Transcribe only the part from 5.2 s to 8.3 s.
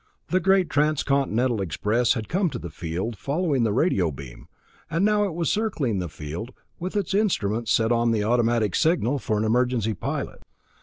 it was circling the field with its instruments set on the